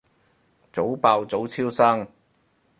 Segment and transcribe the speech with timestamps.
[0.73, 2.07] 早爆早超生